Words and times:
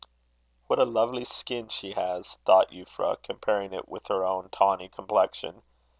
"What 0.65 0.79
a 0.79 0.83
lovely 0.83 1.23
skin 1.25 1.67
she 1.67 1.91
has!" 1.93 2.39
thought 2.43 2.71
Euphra, 2.71 3.17
comparing 3.21 3.71
it 3.71 3.87
with 3.87 4.07
her 4.07 4.25
own 4.25 4.49
tawny 4.49 4.89
complexion. 4.89 5.61